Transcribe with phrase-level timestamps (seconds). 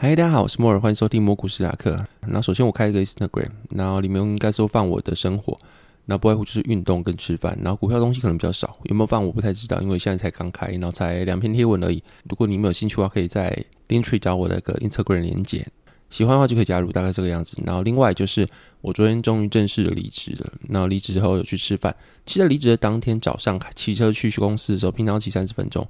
[0.00, 2.06] 嗨，大家好，我是摩尔，欢迎收听摩股史塔克。
[2.20, 5.58] 那首先我开一个 Instagram，然后里面应该说放我的生活。
[6.04, 12.00] 那不外乎就是运动跟吃饭，然后股票东西可能比较少，有没有放我不太知道，因为现在才刚开，然后才两篇贴文而已。
[12.30, 13.48] 如果你们有兴趣的话，可以在
[13.88, 15.66] l i n t r e e 找我的个 Instagram 连接，
[16.10, 17.60] 喜欢的话就可以加入，大概这个样子。
[17.66, 18.46] 然后另外就是
[18.80, 21.92] 我昨天终于正式的离职了，然后离职之后有去吃饭。
[22.24, 25.84] 其实离职的当天早上骑车去去公司的时候，平常骑三十分钟，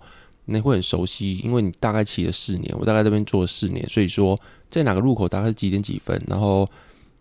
[0.49, 4.39] 你会很熟悉，因为你大概骑了四年，我大概这边做了四年，所以说
[4.69, 6.69] 在哪个路口大概是几点几分，然后。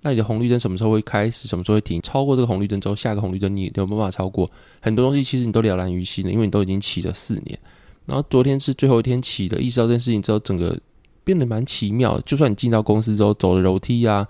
[0.02, 1.48] 那你的红绿灯什么时候会开始？
[1.48, 2.00] 什么时候会停？
[2.02, 4.50] 超过这个红绿灯之后，下个红绿灯你有没有办法超过？
[4.80, 7.60] 很多东西其实你都了然于心的，因为你都已经骑了四年。
[8.06, 10.80] 然后昨天是最后一天骑的，意识到这件事情之后，整个
[11.24, 12.18] 变得蛮奇妙。
[12.22, 14.26] 就算你进到公司之后，走了楼梯啊，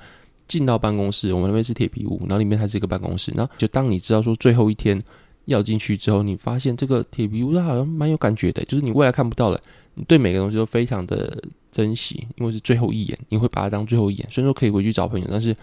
[0.47, 3.31] 进到办公室，我们那边是铁皮屋，然后里面还是一个办公室。
[3.35, 4.99] 然后就当你知道说最后一天
[5.47, 9.59] 要进去之后，你发现这个铁皮屋它好像蛮有感觉的，就是你未来看不到了，
[9.95, 11.43] 你对每个东西都非常的。
[11.69, 14.27] 珍惜，因为是最后一眼，你会把它当最后一眼。
[14.31, 15.55] 虽然说可以回去找朋友，但是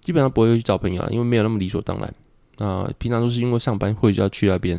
[0.00, 2.14] 基本上不会去找朋友了，因为没有那么理所当然。
[2.56, 4.74] 那，平常都是因为上班会就要去那边，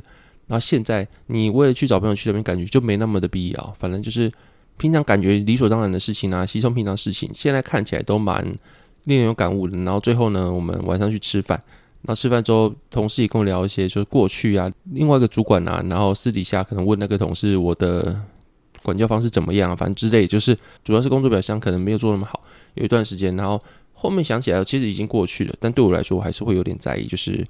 [0.45, 3.75] 然后现在你为了去找朋友去那边，感觉就没那么的必要。
[3.79, 4.29] 反正就是
[4.77, 8.43] 平常感觉理所当然的事情啊，稀松平常事情，现在看起来都蛮
[9.05, 9.77] 令人有感悟的。
[9.77, 11.63] 然后最后呢，我们晚上去吃饭，
[12.07, 18.19] 然后吃饭之后，同事也跟我聊一些，就是过去啊，另外一个主管啊，然后私底下可能问那个同事我的。
[18.83, 19.75] 管教方式怎么样啊？
[19.75, 22.41] 反正之类，就是主要是工作表现可能没有做那么好，
[22.75, 25.53] 有一段时间，然后后面想起来，其实已经过去了。
[25.59, 27.45] 但对我来说，我还是会有点在意，就是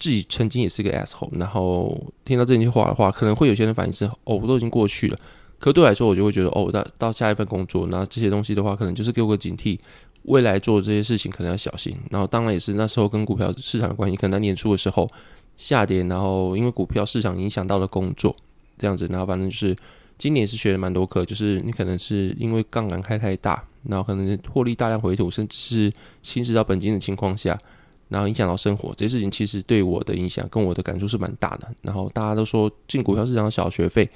[0.00, 1.28] 自己曾经也是个 asshole。
[1.38, 5.16] 然后听到这句话的话，可能会有些人反应是：哦，我都已经过去了。
[5.60, 9.78] 可对我来说，我就会觉得：哦，到到下一份工作，然后这些东西的话，可能就是给我个警惕，
[10.22, 11.96] 未来做这些事情可能要小心。
[12.10, 15.08] 然后当然也是那时候跟股票市场的关系，可能年初的时候
[15.56, 18.34] 下跌，然后因为股票市场影响到了工作，
[18.78, 19.76] 这样子，然后反正就是。
[20.18, 25.92] 今年是学了蛮多课，就是你可能是因为杠杆开太大，然后可能获利大量回吐，甚至是
[26.22, 27.58] 侵蚀到本金的情况下，
[28.10, 31.66] 然后影响到生活，这些事情其实对我的影响跟我的感触是蛮大的。
[31.80, 34.06] 然后大家都说进股票市场小学费，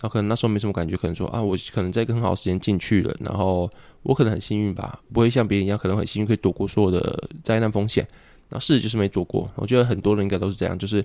[0.00, 3.70] 那可能那时候没什么感觉，可能说啊，我可能在一个很好的时间进去了，然后
[4.02, 8.06] 我可能很幸运吧，不会像别人一样可能很幸运可以躲过所有的灾难风险。
[8.50, 11.04] 那事实就是没躲过，我觉得很多人应该都是这样，就是。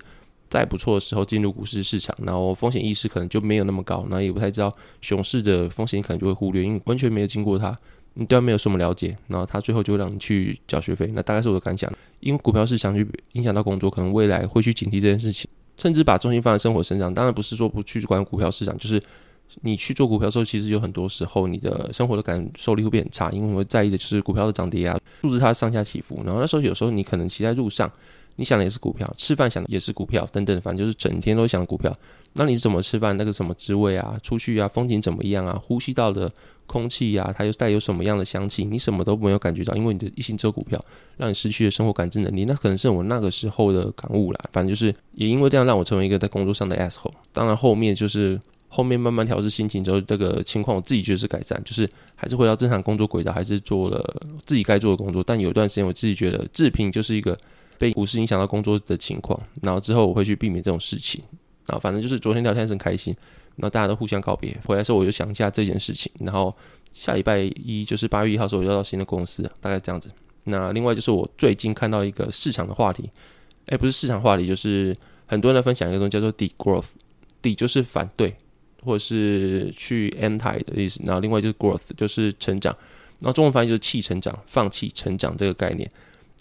[0.50, 7.76] 在不错的时候进入股市市场，然后风险意识可能就没有那么高，然后也不太知道熊市的风险，可能就会忽略，因为完全没有经过它，
[8.12, 11.10] 你对它没有什么了解，然后它最后就让你去缴学费。
[11.12, 17.12] 那大概是我的感想，因为股票市场去影响到工作，可能未来会去警惕这件事情，甚至把重心放在生活身上。
[17.12, 19.02] 当然不是说不去管股票市场，就是
[19.62, 26.22] 你去做股票的时候，其实有很多时候你的生活的感受力会变很差，因为你会在意的就是股票的涨跌啊，数字它上下起伏。
[26.24, 27.90] 然后那时候有时候你可能骑在路上。
[28.36, 31.92] 你想的也是股票，吃饭想的也是股票，等等，反正就是整天都想股票。
[32.32, 33.16] 那你是怎么吃饭？
[33.16, 34.18] 那个什么滋味啊？
[34.22, 35.56] 出去啊，风景怎么样啊？
[35.64, 36.28] 呼吸到的
[36.66, 38.64] 空气啊，它又带有什么样的香气？
[38.64, 40.84] 你什么都没有感觉到，因为你的一心只有股票，
[41.16, 42.44] 让你失去了生活感知能力。
[42.44, 44.40] 那可能是我那个时候的感悟啦。
[44.52, 47.12] 反正就是也因为这样，让我成为一个在工作上的 asshole。
[47.32, 55.22] 当然后面就是后面慢慢调试心情之后，这个情况我自己觉得是改善，就是还是回到正常工作轨道，还是做了自己该做的工作。
[55.22, 57.38] 但有一段时间我自己觉得自评就是一个。
[57.78, 61.22] 被股市影响到工作的情况，然后之后我会去避免这种事情。
[61.66, 63.14] 然后反正就是昨天聊天是很开心，
[63.56, 64.54] 然后大家都互相告别。
[64.66, 66.54] 回来的时候我就想一下这件事情，然后
[66.92, 70.10] 下礼拜一就是八月一号的时候我要到新的公司，大概这样子。
[70.44, 73.08] 那另外就是我最近看到一个市场的话题，
[73.66, 78.36] 诶，不是市场话题，就是很多人在分享一个东西叫做 degrowth，de 就是反对
[78.82, 82.76] 或者是去 anti 的意思，然后另外就是 growth 就是成长，
[83.20, 85.90] 然后中文翻译就是弃成长、放弃成长这个概念。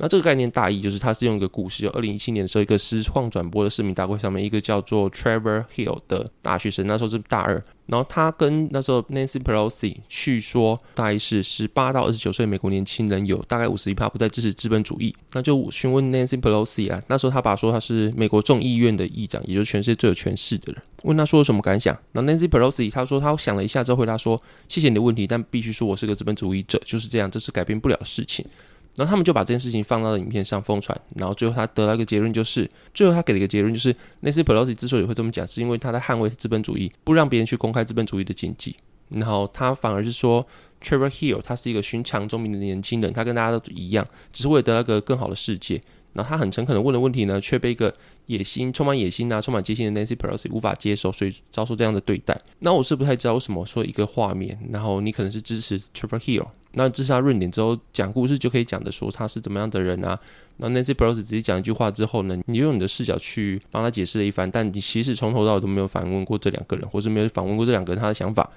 [0.03, 7.53] 那这个概念大意就是，它是用一个故事，就二零一七年的时候，一个实况转播的市民大会上面，一个叫做 Trevor Hill 的大学生，那时候是大二，
[7.85, 28.45] 然后他跟那时候 Nancy Pelosi 去说，大意是十八到二十九岁美国年轻人有大概五十一趴不再支持资本主义，那就询问 Nancy Pelosi 啊，那时候他爸说他是美国众议院的议长，也就是全世界最有权势的人，问他说有什么感想，那 Nancy Pelosi 他说他想了一下之后回答说，谢谢你的问题，但必须说我是个资本主义者，就是这样，这是改变不了的事情。
[28.95, 38.75] 然后他们就把这件事情放到了影片上疯传，然后最后他得到一个结论，就是最后他给了一个结论，就是那些 Pelosi 之所以会这么讲，是因为他在捍卫资本主义，不让别人去公开资本主义的禁忌。
[39.09, 40.45] 然后他反而是说
[40.81, 45.81] Trevor Hill，他是一个寻常中民的年轻人，他跟大家都一样，只是为了得到一个更好的世界。
[46.13, 47.93] 然后他很诚恳的问的问题呢，却被一个
[48.27, 52.39] 野心、充满野心啊、充满戒心的 Nancy Pelosi 无法接受，所以遭受这样的对待。
[52.59, 60.19] 那我是不太知道为什么说一个画面，然后你可能是支持 Trevor Hill，那支持他论点之后讲故事就可以讲的说他是怎么样的人啊？
[60.57, 68.49] 那 Nancy Pelosi 直接讲一句话之后呢，你用你的视角去帮他解释了一番，但你其实从头到尾都没有反问过这两个人，或是没有访问过这两个人他的想法。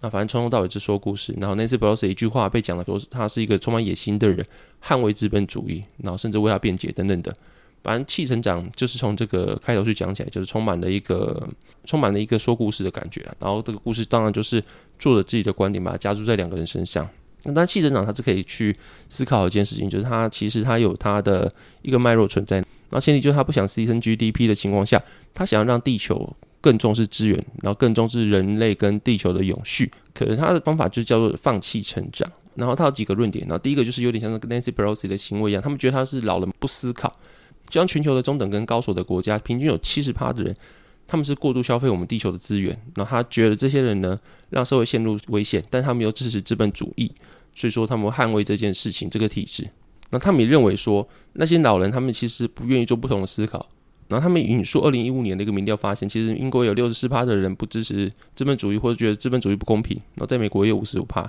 [0.00, 4.44] 那反正从头到尾只说故事，然后 Nancy Pelosi 一句话被讲了说他是一个充满野心的人，
[4.84, 7.34] 捍卫资本主义，然后甚至为他辩解等等的。
[7.82, 11.48] 反正气成长就是从这个开头去讲起来，就是充满了一个
[11.84, 13.24] 充满了一个说故事的感觉。
[13.38, 14.62] 然后这个故事当然就是
[14.98, 17.08] 做了自己的观点，把它加注在两个人身上。
[17.44, 18.76] 那但气成长他是可以去
[19.08, 21.50] 思考一件事情，就是他其实他有他的
[21.82, 22.56] 一个脉络存在。
[22.56, 25.00] 然后前提就是他不想牺牲 GDP 的情况下，
[25.32, 26.36] 他想要让地球。
[26.66, 29.88] 更重视资源，然后更重视人类跟地球的永续。
[30.12, 32.28] 可能他的方法就叫做放弃成长。
[32.56, 33.46] 然后他有几个论点。
[33.46, 37.08] 然后第一个就是有点像是 Nancy Pelosi 的行为一样，他们觉得他是老人不思考。
[37.68, 40.52] 就像全球的中等跟高所得国家，平均有七十趴的人，
[41.06, 42.76] 他们是过度消费我们地球的资源。
[42.96, 44.18] 然后他觉得这些人呢，
[44.50, 47.12] 让社会陷入危险，但他们又支持资本主义，
[47.54, 49.68] 所以说他们会捍卫这件事情，这个体制。
[50.10, 53.68] 那他们也认为说，那些老人他们其实不愿意做不同的思考。
[54.08, 59.96] 然后他们引述二零一五年的一个民调发现，其实英国有六十四趴的人不支持资本主义，或者觉得资本主义不公平。
[60.14, 61.28] 然后在美国也有五十五趴，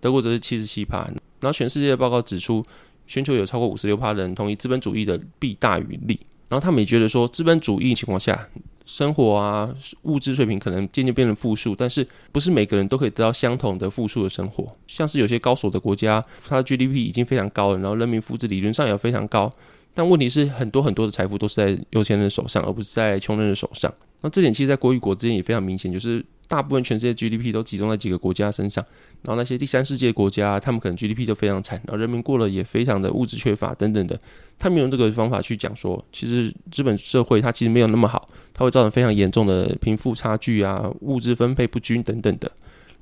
[0.00, 0.98] 德国则是七十七趴。
[1.40, 2.64] 然后全世界的报告指出，
[3.06, 6.18] 全球有超过五十六趴的人同意资本主义的弊大于利。
[6.48, 8.48] 然后他们也觉得说，资本主义情况下，
[8.86, 14.74] 生活啊物质水平可能渐渐变成负数，但是不是每个人都可以得到相同的负数的生活。
[14.86, 19.52] 像是有些高所得国家，它的 GDP 已经非常高了，然后人民福祉理论上也非常高。
[19.94, 23.92] 但问题是，很多很多的财富都是在有钱人手上，而不是在穷人的手上。
[24.22, 28.84] 那这点其实，在国与国之间也非常明显，就是大部分全世界 GDP 都集中在几个国家身上。
[29.22, 34.18] 然后那些第三世界国家，他们可能 GDP 就非常惨，然后人民过了也非常的物质缺乏等等的。
[34.58, 42.50] 他们用这个方法去讲说，其实资本社会它其实没有那么好，它会造成非常严重的贫富差距啊，物质分配不均等等的。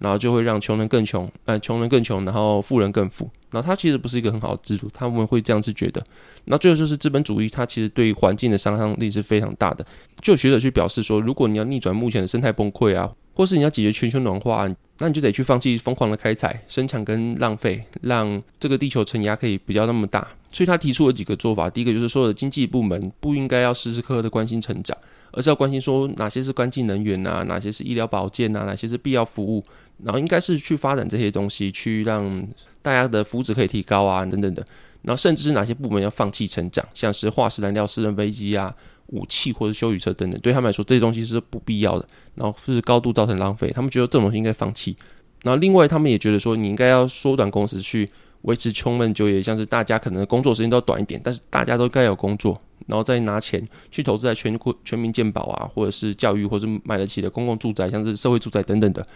[0.02, 3.31] 然后就会让穷人更穷，呃，穷人更穷，然后富人更富。
[3.52, 6.02] 然后它其实不是一个很好的制度，他们会这样子觉得。
[6.46, 9.87] 那最后就是资本主义，它其实对环境的伤害力是非常大的。
[10.20, 14.69] 就有学者去表示说，如果你要逆转目前的生态崩溃啊，或是你要解决全球暖化，
[14.99, 20.26] 那你就得去放弃疯狂的开采、生产跟浪费，让这个地球承压可以不要那么大。
[20.50, 24.96] 所以他提出了几个做法，第一个就是说的经济部门不应该要时时刻刻的关心成长。
[25.32, 29.64] 而是要关心说哪些是干净能源啊，哪些是医疗保健啊，哪些是必要服务，
[30.02, 32.46] 然后应该是去发展这些东西，去让
[32.81, 34.64] 大家的福祉可以提高啊，等等的。
[35.02, 38.73] 然后甚至是哪些部门要放弃成长，像是化石燃料、私人飞机啊、
[39.06, 42.06] 武器或者休旅车等等，对他们来说这些东西是不必要的，
[42.37, 44.96] 然后是高度造成浪费，他们觉得这种东西应该放弃。
[45.43, 48.08] 然后另外他们也觉得说你应该要缩短工时去
[48.43, 52.61] 维持充分就业，像是大家可能工作时间都短一点，但是大家都该有工作。
[52.89, 59.06] 然后再拿钱去投资在全国全民健保啊，或者是教育，或是买得起的公共住宅，像是社会住宅等等的。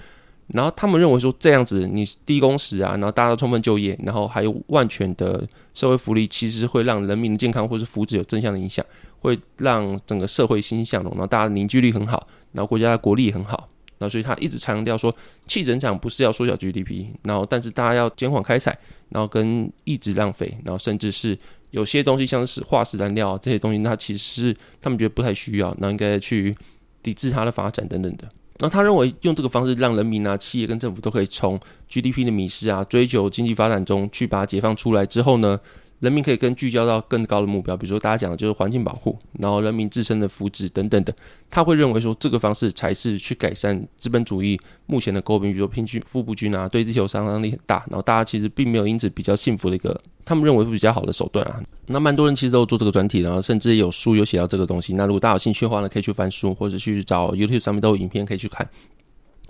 [0.46, 5.44] 然后他们认为说这样子，你低工时啊，然后大家都充分就业，然后还有万全的
[5.75, 8.87] 社会福利，其实会让人民的健康或是福祉有正向的影响，
[9.19, 13.69] 会让整个社会欣欣向荣，然后大家的凝聚力很好，然后国家的国力也很好。
[13.98, 15.14] 那所以他一直强调说，
[15.46, 18.78] 气成长不是要缩小 GDP，然后但是大家要减缓开采，
[19.08, 21.38] 然后跟抑制浪费，然后甚至是。
[21.73, 26.56] 有些东西像是化石燃料这些东西，那其实是他们觉得不太需要，那应该去
[27.02, 28.26] 抵制它的发展等等的。
[28.59, 35.61] 那他认为用这个方式让人民啊、企业跟政府都可以从 GDP 的迷失啊、追求经济发展中去把它解放出来之后呢，
[36.00, 41.14] 人民可以更聚焦到更高的目标，比如说大家讲的就是环境保护，然后人民自身的福祉等等的。
[41.50, 51.62] 他会认为说这个方式才是去改善资本主义目前的诟病，比如说贫富富不均啊，对地球伤害力很大，然后大家其实并没有因此比较幸福的一个，他们认为是比较好的手段啊。
[51.86, 54.92] 那蛮多人其实都做这个专题，然后甚至有书有写到这个东西。
[54.92, 58.68] 那如果大家有兴趣的话呢，可以去翻书或者去找 YouTube 上面都有影片可以去看。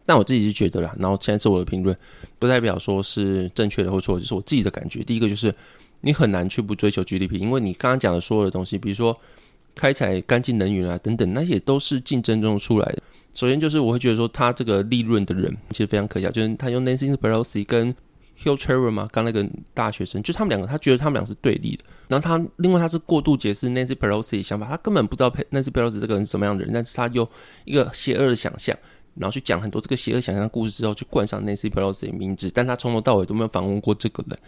[0.04, 1.96] 但我自己是觉得啦，然后现在是我的评论，
[2.38, 5.02] 不代表说是正确的或错，就是我自己的感觉。
[5.02, 5.52] 第一个就是。
[6.00, 9.18] 你很难去不追求 GDP，因为你刚刚讲的所有的东西，比如说
[9.74, 13.02] 开采干净能源啊等等，那些都是竞争中出来的。
[13.34, 17.94] 首先就是我会觉得说，他这个利润的人其实非常可笑，就是他用 Nancy Pelosi 跟
[18.42, 21.84] Hill Trevor 嘛，刚那个大学生，就他们两个，他觉得他们俩是对立的。
[22.08, 27.28] 然后他另外他是过度解释 Nancy Pelosi 的想法，他根本不知道 Nancy Pelosi 这个人是什么样的人，但是他用
[27.64, 28.74] 一个邪恶的想象，
[29.16, 34.38] 然后去讲很多这个邪恶想象的故事之后，去冠上 Nancy Pelosi 的名字，但他从头到尾都没有访问过这个人。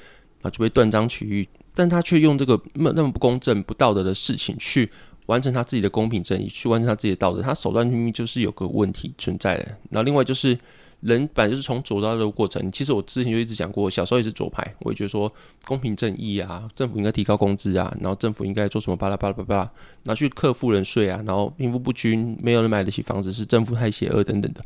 [0.43, 4.91] 啊，就被断章取义，但他却用这个那么那么不公正、不道德的事情去
[5.27, 9.65] 完成他自己的公平正义，去完成他自己的道德，他手段明明就是有个问题存在的。
[9.91, 10.57] 然后另外就是
[11.01, 12.71] 人本来就是从左到右的过程。
[12.73, 15.33] 其实我之前就一直讲过，小时候也是左派，我也觉得说
[15.65, 19.71] 公平正义啊，政府应该提高工资啊，然后政府应该做什么巴拉巴拉巴拉
[20.05, 24.65] 拿，去克富人税啊，然后贫富不均，没有人买得起房子，是政府太邪恶等等的。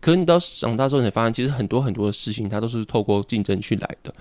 [0.00, 4.14] 可是你到长大之后，你发现其实很多很多的事情，它都是透过竞争去来的。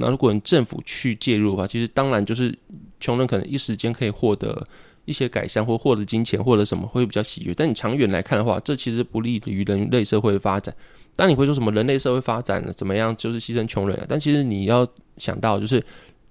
[0.00, 2.56] 那如果你政府去介入的话，其实当然就是
[3.00, 4.66] 穷人可能一时间可以获得。
[5.04, 10.74] 一些改善或获得金钱，或者什么会比较喜悦，但你长远来看的话，这其实不利于人类社会的发展。
[11.16, 14.04] 当你会说什么人类社会发展怎么样，就是牺牲穷人啊？
[14.06, 14.86] 但其实你要
[15.16, 15.82] 想到，就是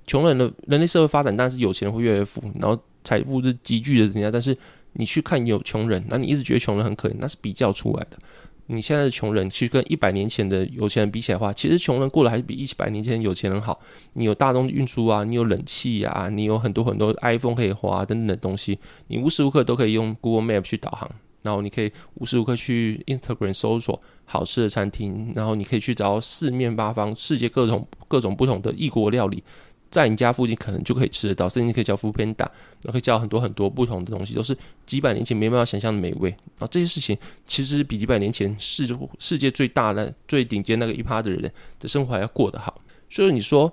[0.06, 4.30] 穷人的人类社会发展，但是有钱人会越来越富，然后财富是急剧的增加。
[4.30, 4.56] 但是
[4.94, 8.20] 你去看有穷人，那你一直觉得穷人很可怜，那是比较出来的。
[8.68, 13.80] 你现在的穷人，其实跟一百年前的有钱人比起来的话，其实穷人过得还是比一百年前有钱人好。
[14.14, 21.10] 你有大众运输啊，你有冷气啊，你有很多很多 iPhone 可以花等等的东西，你无时无刻都可以用 Google Map 去导航，
[21.42, 29.42] 然后你可以无时无刻去 Instagram 搜索好吃的餐厅，然后你可以去找四面八方世界各种各种不同的异国料理。
[29.89, 36.29] 在你家附近可能就可以吃得到，甚至可以叫 foodpanda，然后可以叫很多很多不同的东西，都是几百年前没办法想象的美味。
[36.60, 38.88] 啊这些事情其实比几百年前世
[39.20, 42.82] 世界最大的、最顶尖那个一趴的人的生活还要过得好。
[43.10, 43.72] 所以你说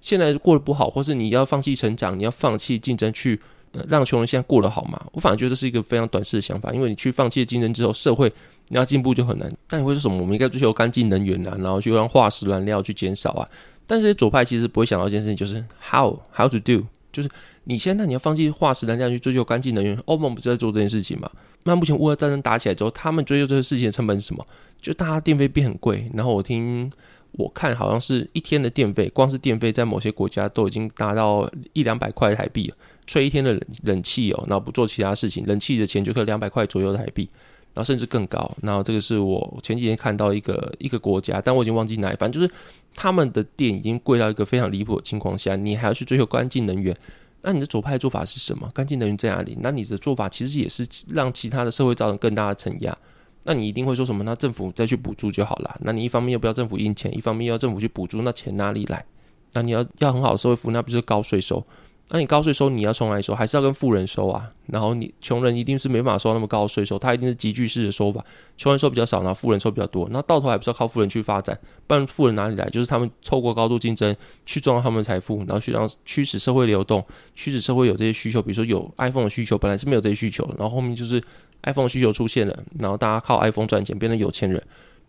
[0.00, 3.40] 现在过得不好，或是你要放弃成长，你要放弃竞争去，
[3.72, 5.04] 呃，让穷人现在过得好吗？
[5.12, 8.30] 我反而觉得这是一个非常短视的想法，因为你去放弃竞争之后，社会
[8.68, 9.50] 你要进步就很难。
[9.66, 10.18] 但你会说什么？
[10.18, 13.48] 我们应该追求干净能源啊，然后就让化石燃料去减少啊。
[13.86, 17.28] 但是左派其实不会想到一件事情，就是 how how to do，就是
[17.64, 21.30] 你现在你要放弃化石燃料去追求干净能源，欧盟不是在做这件事情吗？
[21.64, 24.44] 那目前乌俄战争打起来之后，他们追求这个事情的成本是什么？
[24.80, 26.90] 就大家电费变很贵，然后我听
[27.32, 32.76] 我看好像是一天的电费，光是电费在某些国家都已经达到一两百块台币了，
[33.06, 37.28] 吹一天的冷冷气哦，然后不做其他事情，冷气的钱就可以两百块左右台币。
[37.76, 42.50] 然后甚至更高，然后这个是我前几天看到一个一个国家，但我已经忘记哪一，反正就是
[42.94, 46.96] 他们的电已经贵到一个非常离谱的情况下，你还要去追求干净能源，
[47.42, 48.66] 那你的左派做法是什么？
[48.72, 49.58] 干净能源在哪里？
[49.60, 52.96] 那你的做法其实也是让其他的社会造成更大的承压，
[53.44, 54.24] 那你一定会说什么？
[54.24, 55.76] 那政府再去补助就好了。
[55.82, 59.04] 那你一方面又不要政府印钱，一方面要政府去补助，那钱哪里来？
[59.52, 61.62] 那你要要很好的社会服务，那不就是高税收？
[62.08, 63.34] 那你高税收你要从哪里收？
[63.34, 64.48] 还是要跟富人收啊？
[64.66, 68.24] 然后你穷人一定是没法收那么高的税收，他一定是集聚式的收法，
[68.56, 70.08] 穷人收比较少，然后富人收比较多。
[70.12, 71.58] 那到头还不是要靠富人去发展？
[71.84, 72.70] 不然富人哪里来？
[72.70, 78.40] 就是他们透过高度竞争去赚到他们的财富，然后去让驱使社会流动，驱使社会有这些需求。
[78.40, 81.20] 比如说有 iPhone 的需求，本来是没有这些需求，然后后面就是
[81.64, 84.62] iPhone 的需求出现了，然后大家靠 iPhone 赚钱，变成有钱人，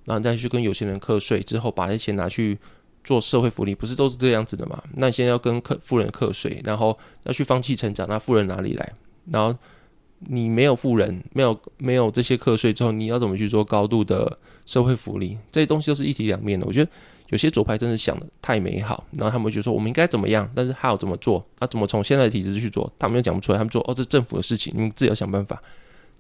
[0.05, 2.57] 然后再去跟有钱人课税，之后把这些钱拿去。
[3.07, 4.83] 做社会福利不是都是这样子的吗？
[4.95, 8.93] 那你现在要跟客富人课税，然后要去放弃成长，那富人哪里来？
[9.31, 9.57] 然后
[10.19, 15.37] 你没有富人，没有没有这些课税之后，你要怎么去做高度的社会福利？
[15.49, 16.65] 这些东西都是一体两面的。
[16.65, 16.91] 我觉得
[17.29, 21.41] 有些左派真的想得太美好，然后他们就说我们应该怎么样，但是还要怎么做？
[21.59, 22.91] 啊，怎么从现在的体制去做？
[22.99, 23.57] 他们又讲不出来。
[23.57, 25.61] 他们说哦，这政府的事情，你们自己要想办法。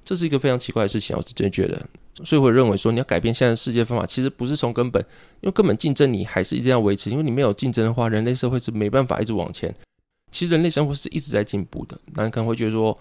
[0.07, 1.85] 这是一个非常奇怪的事情，我是真觉得，
[2.23, 5.01] 所以我认为说你要改变现在世界方法，其实不是从根本，
[5.41, 9.75] 因为根本竞争你还是一定要维持，因为你没有竞争的话，人类社会是没办法一直往前。
[10.31, 12.97] 其实人类生活是一直在进步的，那你可能会觉得说，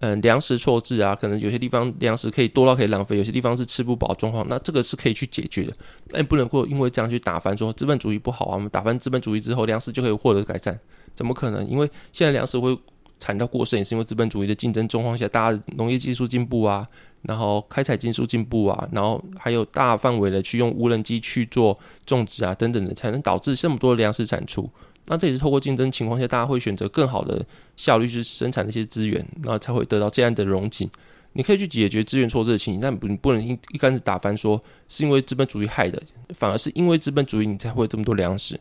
[0.00, 5.72] 嗯，粮食错置啊，可能有些地方粮食可以多到可以浪费，有些地方是吃不饱状况，那这个是可以去解决的，
[6.08, 10.76] 但不能够因为这样去打翻说资本主义不好啊，我们打翻资本主义之后，粮食就可以获得改善，
[11.14, 11.64] 怎么可能？
[11.70, 12.76] 因为现在粮食会。
[13.20, 16.84] 产到过剩也是因为资本主义的竞争状况下，大家农业技术进步啊，
[17.22, 24.68] 然后开采技术进步啊，然后还有大范围的去用无人机去做种植啊等等的，才能导致这么多粮食产出。
[25.06, 27.44] 那这也是透过竞争情况下，大家会选择更好的
[27.76, 30.88] 效率去生产那些资源，然后才会得到这样的荣景。
[31.32, 36.02] 你可以去解决资源错置的情形，但不你不能一一竿子打翻说是因为资本主义害的，
[36.34, 38.58] 反而是因为资本主义你才会有这么多粮食。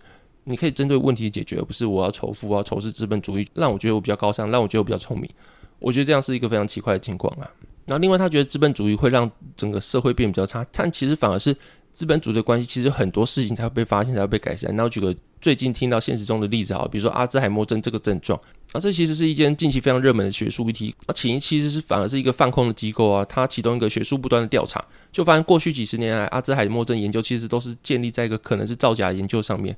[0.49, 5.29] 你可以针对问题解决，而不是我要仇富，我要仇视资本主义，让我觉得我比较高尚，让我觉得我比较聪明。
[5.77, 7.47] 我觉得这样是一个非常奇怪的情况啊。
[7.85, 11.55] 然后另外，他觉得资本主义会让整个社会变比较差，但其实反而是
[11.93, 14.75] 资本主义的关系，其实很多事情才会被发现，才会被改善。
[14.75, 18.39] 那我举个最近听到现实中的例子啊，比如说阿兹海默症这个症状，
[18.73, 20.93] 啊这其实是一件近期非常热门的学术议题。
[21.05, 29.75] 啊起因其实是反而是一个放空的机构啊，他启动一个学术不断的调查，就发现过去几十年来阿兹海默症研究其实都是建立在一个可能是造假研究上面。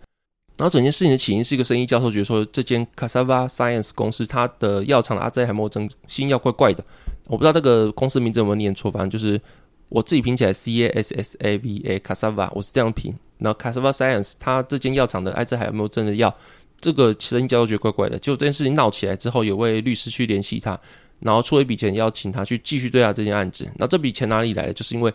[0.58, 6.84] 然后整件事情的起因是一个生意教授觉得说，这间 Casava Science 公司它的药厂的阿兹海默症新药怪怪的，
[7.28, 9.42] 我不知道这个公司名字有没有念错，反正就是
[9.90, 13.16] 我自己拼起来 C A S S A V A Casava，我是这样拼。
[13.40, 16.32] 然后 Casava Science 它这间药厂的阿兹海默症的药，
[16.80, 18.20] 这个生意教授觉得怪怪的。
[18.20, 20.80] 结果这件事情闹起来之后，有位律师去联系他，
[21.22, 23.68] 然后出了一笔钱邀请他去继续对他这件案子。
[23.78, 24.74] 那这笔钱哪里来的？
[24.74, 25.12] 就是因为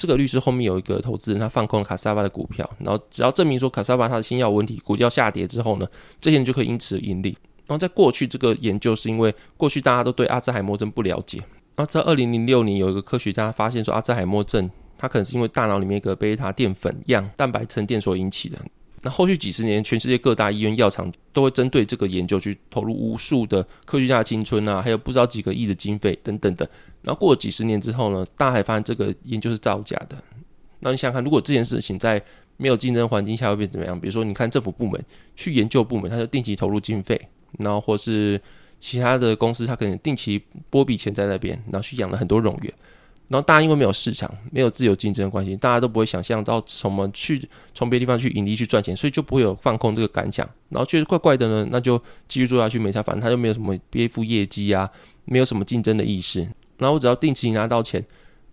[0.00, 5.86] 这个律师后面有一个投资人，他放空了卡萨巴的股票，然后只要证明说卡萨巴他的新药问题，股价下跌之后呢，
[6.18, 7.36] 这些人就可以因此盈利。
[7.66, 11.36] 然后在过去这个研究是因为过去大家都对阿兹海默症不了解，
[11.76, 18.58] 然后在二零零六年有一个科学家发现说阿兹海默症它可能是因为大脑里面一个贝塔淀粉样蛋白沉淀所引起的。
[19.02, 26.68] 那后续几十年，全世界各大医院、药厂都会针对这个研究去投入无数的科学家的青春啊，还有不知道几个亿的经费等等的。
[27.02, 30.22] 然后过了几十年之后呢，大家还发现这个研究是造假的。
[30.80, 32.22] 那你想想看，如果这件事情在
[32.56, 33.98] 没有竞争环境下会变怎么样？
[33.98, 35.02] 比如说，你看政府部门
[35.34, 37.18] 去研究部门，他就定期投入经费，
[37.58, 38.38] 然后或是
[38.78, 42.72] 其他的公司，他可能定期拨笔钱在那边，然后去养了很多冗员。
[43.30, 47.40] 然后大家因为没有市场，没有自由竞争的关系，大家都不会想象到什么去
[47.72, 50.44] 从别的地方去盈利去赚钱，所以就不会有放空这个感想。
[50.68, 51.96] 然后觉得怪怪的呢，那就
[52.26, 54.90] 继续做下去没差，反正他就没有什么背负业绩啊，
[55.26, 56.40] 没有什么竞争的意识。
[56.76, 58.04] 然后我只要定期拿到钱，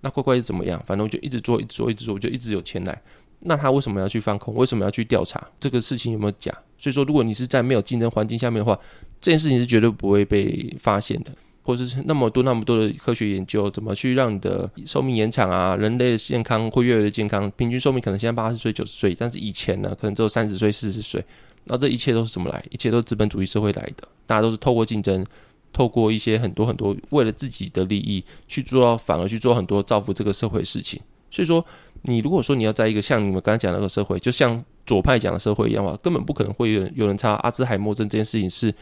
[0.01, 0.79] 那怪怪是怎么样？
[0.85, 3.01] 反正我就一直做，一直做，一直做，我就一直有钱来。
[3.39, 4.53] 那他为什么要去放空？
[4.53, 6.51] 为什么要去调查这个事情有没有假？
[6.77, 8.79] 所以说，如果你是在没有竞争环境下面的话，
[9.19, 11.31] 这件事情是绝对不会被发现的。
[11.67, 15.75] 或是那么多那么多的科学研究，怎么去让你的寿命延长啊？
[15.75, 21.21] 人类的健康会越来越健康，平均寿命可能现在八十岁、九十岁，但是以前呢，可能只有三十岁、四十岁。
[21.65, 22.63] 那这一切都是怎么来？
[22.71, 25.25] 一切都是资本主义社会来的，大家都是透过竞争，
[25.73, 31.01] 透过一些很多很多为了自己的利益去做到，反而去做很多造福这个社会的事情。
[31.29, 31.65] 所以说，
[32.03, 38.73] 你如果说你要在一个像你们刚才讲那个社会，就像左派讲的社会一样的话，根本不可能会有人有人查阿兹海默症这件事情是。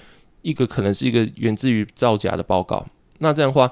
[0.45, 2.85] 一个可能是一个源自于造假的报告，
[3.17, 3.71] 那这样的话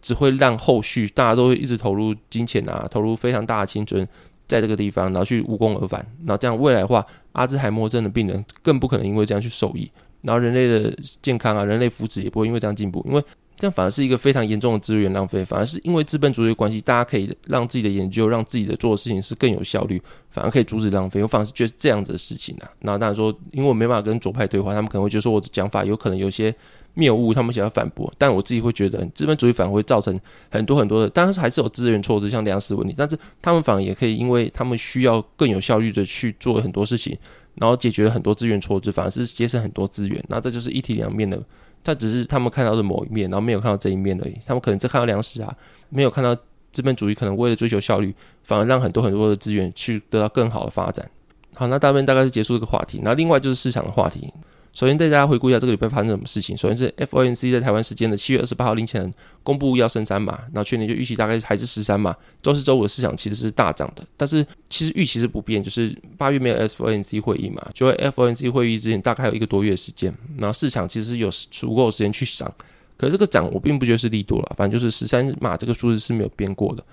[0.00, 4.06] 只会让后续大家都会一直投入金钱啊，投入非常大的青春
[4.46, 6.06] 在这个地方，然后去无功而返。
[6.22, 9.90] 那这样未来的话，阿兹海默症的病人更不可能因为这样去受益，
[10.22, 13.22] 然后人类的健康啊，人类福祉也不会因为这样进步，因为。
[13.56, 21.22] 这样反而是一个非常严重的资源浪费，反而是因为资本主义的关系，大家可以让自己的研究、让自己的做的事情是更有效率，反而可以阻止浪费。
[21.22, 22.68] 我反而是觉得这样子的事情啊。
[22.80, 26.54] 那当然说，因为我没办法跟左派对话，他们可能会觉得说我的讲法有可能有些
[26.94, 28.12] 谬误，他们想要反驳。
[28.18, 31.60] 但我自己会觉得，资本主义反而会造成很多很多的，当然还是？
[31.60, 37.16] 有资源错置，像粮食问题，但是他们反而也可以，因为他们需要更有效率的去做很多事情，
[37.54, 40.22] 然后解决了很多资源错置，反而是节省很多资源。
[40.28, 41.40] 那这就是一体两面的。
[41.84, 44.36] 他只是他们看到的某一面，然后没有看到这一面而已。
[44.44, 45.54] 他们可能只看到粮食啊，
[45.90, 46.34] 没有看到
[46.72, 51.08] 资本主义可能为了追求效率，反而让很多很多的资源去得到更好的发展。
[51.54, 53.00] 好，那大部分大概是结束这个话题。
[53.04, 54.32] 那另外就是市场的话题。
[54.74, 56.56] 首先带大家回顾一下这个礼拜发生什么事情。
[56.56, 62.14] 首先是 FOMC 在台湾时间的七月二十八号凌晨公布要升三码，然后去年就预期大概还是十三码。
[62.42, 72.52] 周四周五的市场其实是大涨的，但是其实预期是不变，就是八月没有 FOMC 会议嘛，就在 FOMC 会议之前大概有一个多月时间，然后市场其实有足够时间去涨。
[72.96, 76.84] 可是这个涨我并不觉得是利多了，反正就是十三码这个数字是没有变过的。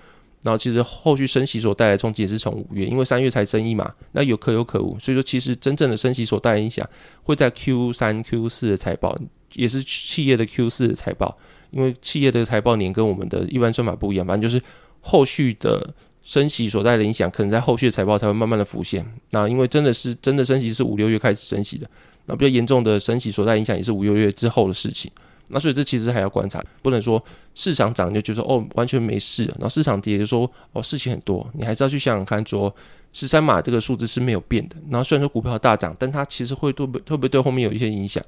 [0.42, 6.84] 然后其实后续升息所带来的冲击也是从五月，因为三月才升一嘛，那有可有可无，所以说其实真正的升息所带来影响
[7.22, 9.16] 会在 Q 三、Q 四的财报，
[9.54, 11.38] 也是企业的 Q 四的财报，
[11.70, 14.60] 因为企业的财报年跟我们的一般算法不一样，反正就是
[15.00, 19.06] 后续的升息所带来的影响，可能在后续的财报才会慢慢的浮现。
[19.30, 21.88] 那因为真的是真的升息是五六月开始升息的，
[22.26, 25.08] 那比较严重的升息所带来影响也是五六月之后的事情。
[25.48, 27.22] 那所以这其实还要观察，不能说
[27.54, 32.74] 市场涨就觉得哦完全没事，然后市场跌就说哦事情很多，你还是要去想想看，说
[33.12, 34.76] 十三码这个数字是没有变的。
[34.88, 38.22] 然后虽然说股票大涨，但它其实会对不会不会对后面有一些影响？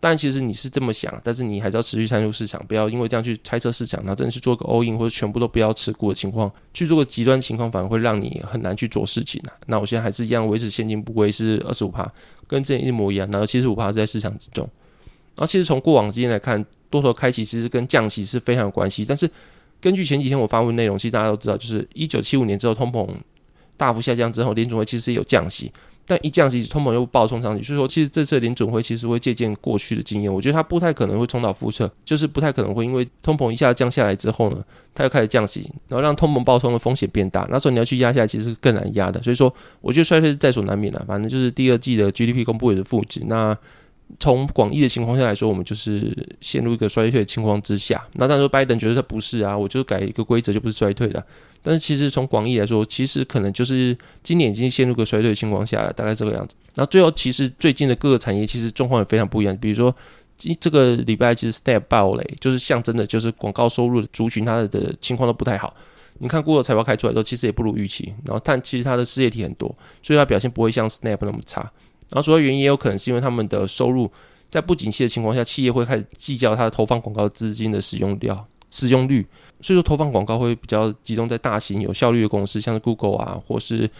[0.00, 9.52] 但其实你是这么想，但是你还是要持续参入市场，不要因为这样去猜测市场，然后真的是做个 all in 或者全部都不要持股的情况，去做个极端情况，反而会让你很难去做事情啊。
[9.66, 12.06] 那我现在还是一样维持现金部位是二十五趴，
[12.46, 14.68] 跟之前一模一样，然后七十五趴是在市场之中。
[15.36, 19.04] 然后其实从过往经验来看，多头开启其实跟降息是非常有关系。
[19.04, 19.28] 但是
[19.80, 23.08] 根据前几天我发布内容，其实大家都知道，就是一九七五年之后通膨
[23.76, 25.72] 大幅下降之后，联准会其实也有降息，
[26.06, 27.64] 但一降息通膨又暴冲上去。
[27.64, 37.44] 所以说，其实这次联准会其实会借鉴过去的经验，我觉得它不太可能会重蹈覆辙，就是不太可能会因为通膨一下降下来之后呢，它又开始降息，然后让通膨暴冲的风险变大。
[37.50, 39.20] 那时候你要去压下来，其实是更难压的。
[39.20, 41.04] 所以说，我觉得衰退是在所难免的。
[41.08, 43.58] 反正就是第二季的 GDP 公布也是负值，那。
[44.20, 48.02] 从广义的情况下来说，我们就是陷入一个衰退的情况之下。
[48.12, 51.24] 那当然说拜登觉得他不是啊，我就改一个规则就不是衰退的。
[51.62, 56.54] 但是其实从广义来说，其实可能就是今年已经陷入个衰退的情况下了，大概这个样子。
[56.74, 59.56] 然后最后其实最近的各个产业其实状况也非常不一样。
[59.56, 59.94] 比如说
[60.36, 65.74] 今这个礼拜其实 Snap 爆雷，就是象征的就是广告收入的族群它的的情况都不太好。
[66.18, 68.14] 你看 Google 财报开出来之后，其实也不如预期。
[68.24, 71.68] 然后但其实它的事业体很多，所以它表现不会像 Snap 那么差。
[72.10, 74.10] 然后主要原因也有可能是因为他们的收入
[74.50, 79.26] 在不景气的情况下，企业会开始计较它的投放广告资金的使用量，使用率，
[79.60, 83.90] 所以说投放广告会比较集中在大型有效率的公司，像是 Google 啊，或是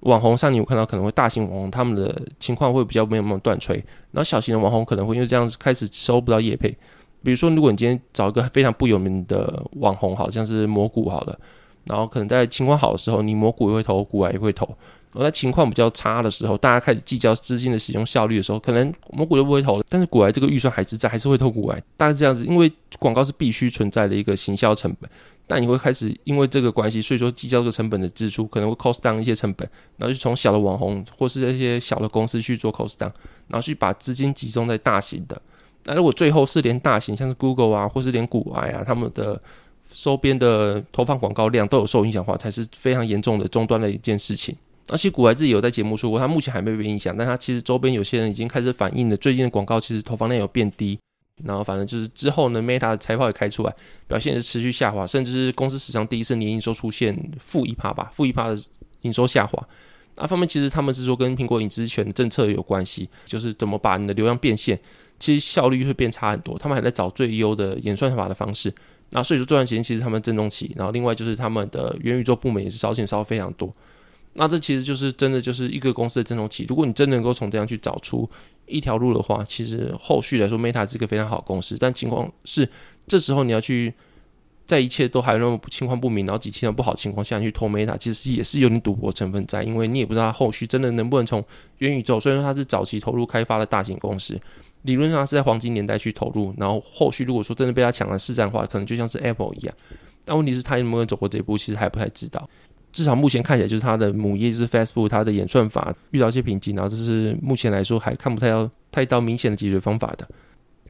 [0.00, 3.76] 网红上，你有看到可能会大型网红他们的情况会比较没有那么断锤，
[4.10, 6.76] 然后小型的网红可能会因为这样子开始收不到业配。
[7.22, 11.38] 比如说，如果你今天找一个非常不有名的网红，好像是蘑菇好了，
[11.84, 14.68] 然后可能在情况好的时候，你蘑菇也会投，股癌也会投。
[15.14, 19.84] 而在情况比较差的时候，大家开始计较资金的使用效率的时候，可能蘑菇就不会投了。
[19.88, 21.82] 但是股癌这个预算还是在，还是会投股癌。
[21.96, 25.10] 大概是这样子，因为广告是必须存在的一个行销成本。
[25.46, 33.10] 但你会开始因为这个关系，所以说计较这个成本的支出，可能会 cost down 一些成本，然后就从小的网红或是这些小的公司去做 cost down，
[33.48, 35.38] 然后去把资金集中在大型的。
[35.84, 39.38] 那如果最后是连大型，像是 Google 啊，或是连股癌啊，他们的
[39.92, 44.56] 收编的投放广告量都有受影响的话，才是非常严重的终端的一件事情。
[44.92, 50.98] 而且股癌自己有在节目说过，他目前还没被影响，但他其实周边有些人已经开始反映了，最近的广告其实投放量有变低。
[51.44, 53.74] 然后反正就是之后呢，Meta 的财报也开出来，
[54.06, 58.62] 表现是持续下滑，甚至是公司史上第一次年营收出现负一趴吧，负一趴的
[59.00, 59.66] 营收下滑。
[60.16, 64.78] 那方面其实他们是说跟苹果隐私权政策有关系，就是怎么把你的流量变现。
[65.18, 68.72] 其实效率会变差很多，他们还在找最优的演算法的方式。
[69.10, 73.74] 那所以说这段时间其实他们阵痛期，然后另外就是他们的元宇宙部门也是烧钱烧非常多。
[74.34, 76.64] 那这其实就是真的就是一个公司的阵痛期。
[76.68, 78.28] 如果你真能够从这样去找出
[78.66, 81.76] 一条路的话，其实后续来说 Meta 是一个非常好的公司。
[81.78, 82.68] 但情况是
[83.06, 83.92] 这时候你要去
[84.64, 91.44] 在一切都还那么情况不明，然后景气都不好情况下去投 Meta，其实也是有点赌博成分在，因为你也不知道它后续真的能不能从
[91.78, 92.18] 元宇宙。
[92.18, 94.40] 虽然说它是早期投入开发的大型公司。
[94.82, 99.72] 理论上是在黄金年代去投入，然后后续如果说真的被他抢了市占的话，可能就像是 Apple 一样。
[100.24, 102.50] 但问题是，他能不能走过这一步，其实还不太知道。
[102.92, 110.28] 至少目前看起来，就是它的母业就是 Facebook，它的演算法遇到一些瓶颈，然后这是目前来说还看不太到太到明显的解决方法的。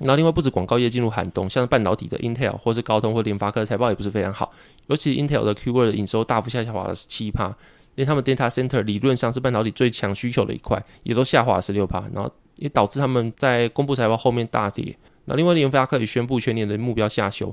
[0.01, 4.51] 然后另外，不止广告业进入寒冬，像是半导体的 Intel 或是高通或联发科的财报也不是非常好，
[4.89, 7.55] 尤其 Intel 的 Q2 的营收大幅下滑了十七趴，
[7.95, 12.31] 连他们 Data Center 理论上是半导体最强需求的一块，也都下滑了十六趴，然后。
[12.57, 14.95] 也导致他们在公布财报后面大跌。
[15.25, 17.53] 那另外，联发科也宣布全年的目标下修。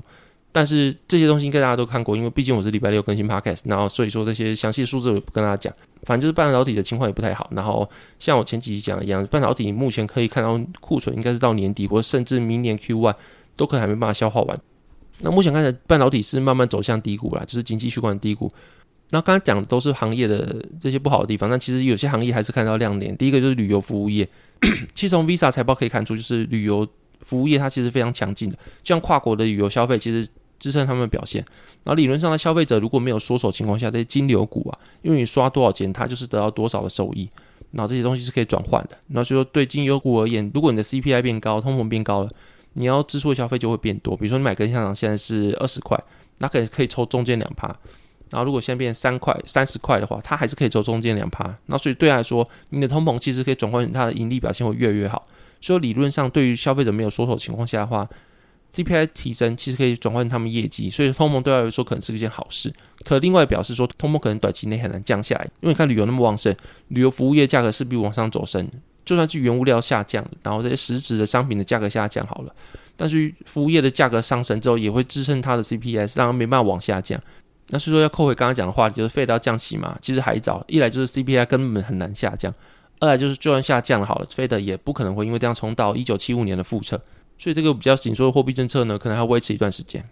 [0.52, 5.72] 但是这些东西应该大家都看过，因为毕竟我是礼拜六更新 Podcast，然后所以说这些详细数字我也不跟大家讲。
[6.04, 7.48] 反正就是半导体的情况也不太好。
[7.52, 13.14] 然后像我前几集讲一样，半导体目前可以看到库存应该是到年底，或甚至明年 Q1
[13.54, 14.58] 都可能还没办法消化完。
[15.20, 18.50] 那目前看起来半导体是慢慢走向低谷了，就是经济循环低谷。
[19.10, 23.14] 那刚才讲的都是行业的这些不好的地方，但其实有些行业还是看到亮点。
[23.16, 24.26] 第一个就是旅游服务业，
[24.94, 26.86] 其实从 Visa 财报可以看出，就是旅游
[27.20, 30.26] 服务业它其实非常强劲的，像跨国的旅游消费其实
[30.60, 31.44] 支撑他们的表现。
[31.82, 37.28] 然后理论上的消费者如果没有缩手情况下，这些金流股啊，因为你刷多少钱，它就是得到多少的收益。
[37.72, 38.98] 然后这些东西是可以转换的。
[39.08, 42.30] 那所以说对金流股而言，如果你的 CPI 变高，通膨变高了，
[42.74, 44.16] 你要支出的消费就会变多。
[44.16, 45.98] 比如说你买根香肠现在是二十块，
[46.38, 47.68] 那可以可以抽中间两趴。
[48.30, 51.52] 然后，如果现在变三块、三十块的话，它还是可以抽中间两趴。
[51.66, 55.26] 那所以对他来说，你的通膨其实可以转换它的盈利表现会越来越好。
[55.60, 58.08] 所以理论上，对于消费者没有缩手情况下的话
[58.74, 60.88] ，CPI 提升其实可以转换他们业绩。
[60.90, 62.72] 所以通膨对他来说可能是一件好事。
[63.04, 66.54] 可另外表示说，通膨可能短期内很难降下来，因为你看旅游那么旺盛，
[66.88, 68.68] 旅游服务业价格势必往上走升。
[69.02, 72.54] 就算是原物料下降，然后这些实质的商品的价格下降好了，
[72.96, 77.20] 但是服务业的价格上升之后，也会支撑它的 CPI，让它没办法往下降。
[77.70, 80.62] 那所以说要扣回刚刚讲的话题，就是费德降息嘛，其实还早。
[80.68, 82.54] 一来就是 CPI 根本很难下降，
[83.00, 87.00] 二来就是就算下降了好了，Fed 也不可能会因为这样冲到一九七五年的复测。
[87.40, 90.04] 所以这个比较紧缩的货币政策呢，可能还要维持一段时间。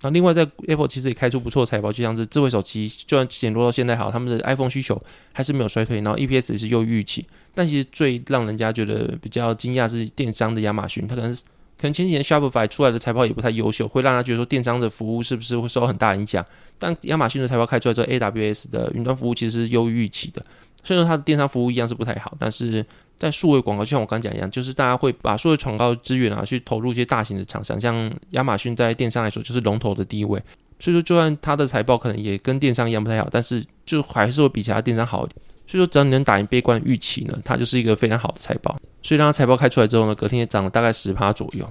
[0.00, 5.00] 那另外在 Apple 其实也开出不错的财报，就像是智慧手机，就算减弱到现在好，他们的 iPhone 需求
[5.34, 7.26] 还是没有衰退，然后 EPS 也是优于预期。
[7.54, 11.44] 但其实最让人家觉得比较惊讶是电商的亚马逊，它可能是。
[11.76, 16.44] 可能前几年 Shopify 出来的财报也不太优秀，会让他觉得说电商的服务是不是会受到很大影响？
[16.78, 20.44] 但亚马逊的财报开出来之后，AWS 的云端服务其实是优于预期的。
[20.82, 22.84] 虽然它的电商服务一样是不太好，但是
[23.16, 30.42] 在数位广告，就像我刚讲一样，就是大家会把数位广告资源啊去投入一些大型的厂商，像亚马逊在电商来说就是龙头的地位。
[30.78, 35.36] 所以说，就算它的财报可能也跟电商一样不太好，但是就还是会比其他电商好一点。
[35.66, 38.74] 所以说，只要你能打赢悲观的预期呢，它就是一个非常好的财报。
[39.02, 41.70] 所以让它财报开出来之后呢，隔天也涨了大概十趴左右。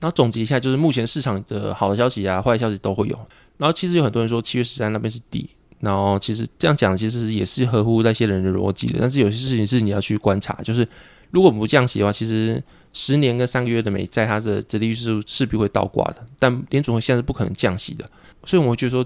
[0.00, 3.16] 然后总结一下，就是目前市场的好的消息啊、坏消息都会有。
[3.58, 5.48] 然后其实有很多人说七月十三那边是底，
[5.80, 8.98] 然后其实这样讲其实也是合乎那些人的逻辑的。
[9.00, 10.86] 但是有些事情是你要去观察，就是
[11.30, 12.62] 如果不降息的话，其实
[12.92, 16.26] 十年跟三个月的美债它的折利率是势必会倒挂的。
[16.38, 18.10] 但联准会现在是不可能降息的，
[18.44, 19.04] 所以我会觉得说。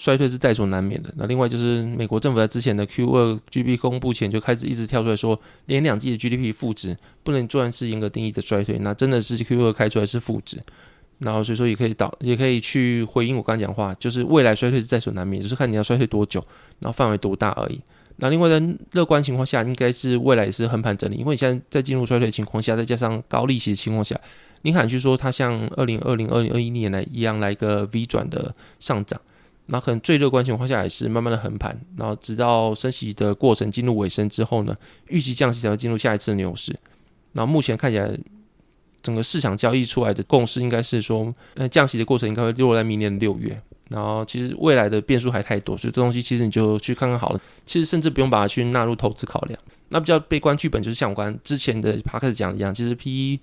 [0.00, 1.12] 衰退是在所难免的。
[1.16, 8.78] 那另外就是美国政府在之前的 Q 二 GDP 公布前就开始一直跳出来说，连两季的 GDP 负值不能算是严格定义的衰退。
[8.78, 10.56] 那真的是 Q 二开出来是负值。
[11.18, 16.42] 然后所以说也可以导，也可以去回应我刚讲话，就是未来衰退是在所难免，就是看你要衰退多久，
[16.80, 17.80] 然后范围多大而已。
[18.20, 18.60] 那另外在
[18.92, 24.20] 乐观情况下，应该是未来也是横盘整理，因为你现在在进入衰退的情况下，再加上高利息的情况下，
[24.62, 29.20] 你很难去说它像二零二零、二零二一年来一样来一个 V 转的上涨。
[29.66, 34.74] 那可能最乐观情况下也是慢慢的横盘，然后直到升息的过程进入尾声之后呢，
[35.08, 36.74] 预期降息才会进入下一次的牛市。
[37.32, 38.10] 那目前看起来，
[39.02, 43.56] 整个市场交易出来的共识应该是说，呃，降息的过程应该会落在明年六月。
[43.90, 47.40] 然后其实未来的变数还太多，所以这东西其实你就去看看好了。
[47.64, 49.58] 其实甚至不用把它去纳入投资考量。
[49.88, 53.40] 那比较悲观剧本就是像我刚之前的 p 克 d 讲一样，其实 PE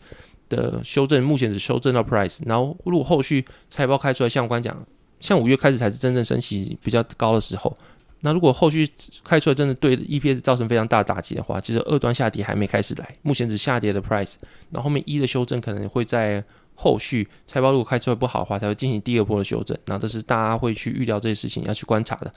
[0.50, 4.78] 的修正目前只修正到 Price，然后如果后续财报开出来，像我刚讲。
[5.22, 7.76] 像五月开始才是真正升息比较高的时候，
[8.26, 8.90] 那如果后续
[9.24, 14.36] 开出来真的对 EPS 造成非常大打击的话，其实二端下跌还没开始来，目前只下跌的 price，
[14.72, 22.34] 然后后面一的修正可能会在后续财报如果开出来不好的话，才会进行第二波的修正，然后这是大家会去预料这些事情要去观察的。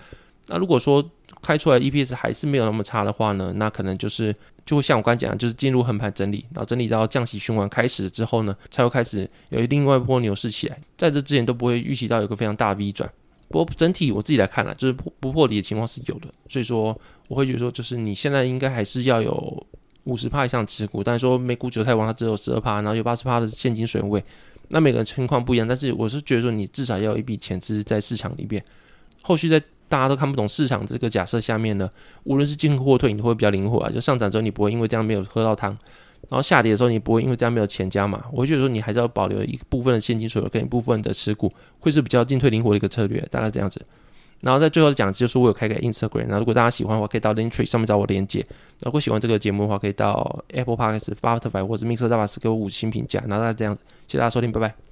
[0.49, 1.05] 那如果说
[1.43, 4.35] 开出来 EPS 还是没有那么差的话呢，那可能就是。
[4.69, 10.79] 就会像我刚才讲，就是进入横盘整理，然后整理到降息循环开始之后呢，才会开始有另外一波牛市起来。
[10.95, 13.11] 在这之前都不会预期到有个非常大的 V 转。
[13.49, 19.67] 不过整体我自己来看呢，就是不破底的情况是有的，所以说我会觉得说，就是你现在应该还是要有
[20.05, 24.23] 五十趴以上持股，但是说美股韭菜王它只有十二趴，然后有八十趴的现金水位，
[24.69, 28.63] 那每个人情况不一样，但是我是觉得说你至少要有一笔钱是在市场里边，
[29.23, 29.63] 后续在。
[29.91, 31.89] 大家都看不懂市场这个假设下面呢，
[32.25, 33.91] 无论是进或退，你会比较灵活啊。
[33.91, 35.75] 就上涨之后，你不会因为这样没有喝到汤；
[36.29, 38.25] 然后下跌的时候，你不会因为这样没有钱加嘛。
[38.33, 41.51] 我会觉得说，你还是要保留一部分的现金所有跟一部分的持股，
[41.81, 43.81] 会是比较进退灵活的一个策略，大概这样子。
[44.41, 48.47] 然后在最后讲，就是我有开个 Instagram，那如果大家喜欢的话，可以到 Linktree 上面找我连接。
[48.85, 53.21] 如果喜欢这个节目的话，可以到 Apple Podcast、Spotify 或者 Mixer、大法师给我五星评价。
[53.27, 54.79] 然后大家这样子，谢谢大家收听，拜拜。